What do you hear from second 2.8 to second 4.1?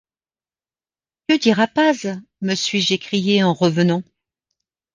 écrié en revenant.